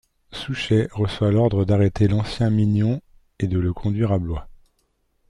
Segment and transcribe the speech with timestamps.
[0.31, 3.01] Souchet reçoit l'ordre d'arrêter l'ancien mignon
[3.37, 4.49] et de le conduire à Blois.